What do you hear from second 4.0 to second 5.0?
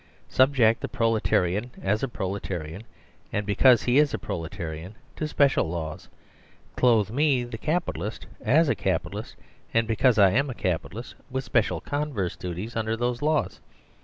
a proletarian,